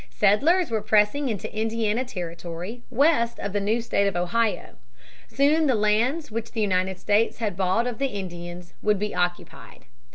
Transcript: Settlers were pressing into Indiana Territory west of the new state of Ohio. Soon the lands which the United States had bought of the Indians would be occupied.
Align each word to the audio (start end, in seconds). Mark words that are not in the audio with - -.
Settlers 0.09 0.71
were 0.71 0.81
pressing 0.81 1.29
into 1.29 1.55
Indiana 1.55 2.03
Territory 2.03 2.81
west 2.89 3.37
of 3.37 3.53
the 3.53 3.59
new 3.59 3.79
state 3.79 4.07
of 4.07 4.15
Ohio. 4.15 4.77
Soon 5.27 5.67
the 5.67 5.75
lands 5.75 6.31
which 6.31 6.53
the 6.53 6.61
United 6.61 6.97
States 6.97 7.37
had 7.37 7.55
bought 7.55 7.85
of 7.85 7.99
the 7.99 8.07
Indians 8.07 8.73
would 8.81 8.97
be 8.97 9.13
occupied. 9.13 9.85